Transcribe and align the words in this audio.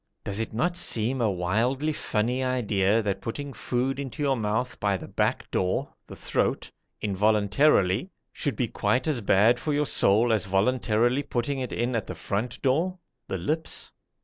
Does 0.23 0.39
it 0.39 0.51
not 0.51 0.75
seem 0.75 1.21
a 1.21 1.29
wildly 1.29 1.93
funny 1.93 2.43
idea 2.43 3.03
that 3.03 3.21
putting 3.21 3.53
food 3.53 3.99
into 3.99 4.23
your 4.23 4.35
mouth 4.35 4.79
by 4.79 4.97
the 4.97 5.07
back 5.07 5.51
door 5.51 5.93
(the 6.07 6.15
throat) 6.15 6.71
involuntarily 7.01 8.09
should 8.33 8.55
be 8.55 8.67
quite 8.67 9.05
as 9.07 9.21
bad 9.21 9.59
for 9.59 9.75
your 9.75 9.85
soul 9.85 10.33
as 10.33 10.45
voluntarily 10.45 11.21
putting 11.21 11.59
it 11.59 11.71
in 11.71 11.95
at 11.95 12.07
the 12.07 12.15
front 12.15 12.59
door 12.63 12.97
(the 13.27 13.37
lips)? 13.37 13.91